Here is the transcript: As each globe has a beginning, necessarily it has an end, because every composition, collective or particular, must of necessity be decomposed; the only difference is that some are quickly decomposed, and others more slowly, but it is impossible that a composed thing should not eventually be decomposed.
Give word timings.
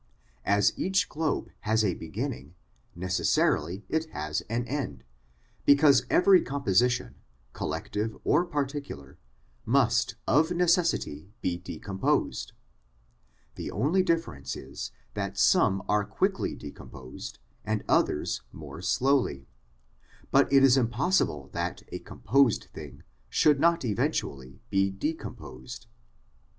As 0.47 0.73
each 0.75 1.09
globe 1.09 1.51
has 1.59 1.85
a 1.85 1.93
beginning, 1.93 2.55
necessarily 2.95 3.85
it 3.87 4.05
has 4.05 4.41
an 4.49 4.65
end, 4.65 5.03
because 5.63 6.07
every 6.09 6.41
composition, 6.41 7.13
collective 7.53 8.17
or 8.23 8.43
particular, 8.43 9.19
must 9.63 10.15
of 10.27 10.49
necessity 10.49 11.29
be 11.43 11.55
decomposed; 11.59 12.53
the 13.53 13.69
only 13.69 14.01
difference 14.01 14.55
is 14.55 14.91
that 15.13 15.37
some 15.37 15.83
are 15.87 16.03
quickly 16.03 16.55
decomposed, 16.55 17.37
and 17.63 17.83
others 17.87 18.41
more 18.51 18.81
slowly, 18.81 19.45
but 20.31 20.51
it 20.51 20.63
is 20.63 20.77
impossible 20.77 21.51
that 21.53 21.83
a 21.91 21.99
composed 21.99 22.63
thing 22.73 23.03
should 23.29 23.59
not 23.59 23.85
eventually 23.85 24.63
be 24.71 24.89
decomposed. 24.89 25.85